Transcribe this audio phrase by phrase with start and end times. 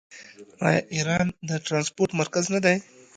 [0.67, 2.75] آیا ایران د ټرانسپورټ مرکز نه دی؟